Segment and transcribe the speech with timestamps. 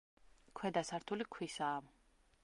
[0.59, 1.77] ქვედა სართული ქვისაა.